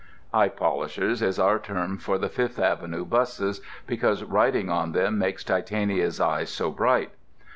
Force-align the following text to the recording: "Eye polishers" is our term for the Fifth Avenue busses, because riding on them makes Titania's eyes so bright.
"Eye 0.33 0.47
polishers" 0.47 1.21
is 1.21 1.37
our 1.37 1.59
term 1.59 1.99
for 1.99 2.17
the 2.17 2.27
Fifth 2.27 2.57
Avenue 2.57 3.05
busses, 3.05 3.61
because 3.85 4.23
riding 4.23 4.67
on 4.67 4.93
them 4.93 5.19
makes 5.19 5.43
Titania's 5.43 6.19
eyes 6.19 6.49
so 6.49 6.71
bright. 6.71 7.11